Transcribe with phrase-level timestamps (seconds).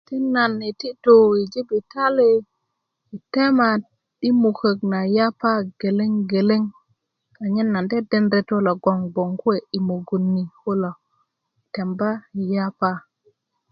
[0.07, 2.29] ti na yititú i jibitali
[3.33, 3.69] tema
[4.27, 6.57] i mukök na yapa gelegelé
[7.43, 8.73] anyen nan dedenda reto lo
[9.13, 10.91] gboŋ kuwe i mugön ni kuló
[11.73, 12.09] tembá
[12.41, 12.89] i yapa